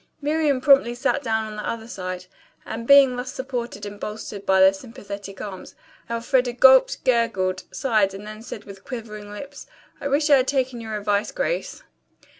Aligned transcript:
Miriam 0.19 0.59
promptly 0.61 0.95
sat 0.95 1.21
down 1.21 1.43
on 1.45 1.57
the 1.57 1.69
other 1.69 1.87
side, 1.87 2.25
and 2.65 2.87
being 2.87 3.15
thus 3.17 3.31
supported 3.31 3.85
and 3.85 3.99
bolstered 3.99 4.47
by 4.47 4.59
their 4.59 4.73
sympathetic 4.73 5.39
arms, 5.39 5.75
Elfreda 6.09 6.53
gulped, 6.53 7.03
gurgled, 7.05 7.65
sighed 7.71 8.15
and 8.15 8.25
then 8.25 8.41
said 8.41 8.63
with 8.63 8.83
quivering 8.83 9.29
lips, 9.31 9.67
"I 10.01 10.07
wish 10.07 10.31
I 10.31 10.37
had 10.37 10.47
taken 10.47 10.81
your 10.81 10.97
advice, 10.97 11.31
Grace." 11.31 11.83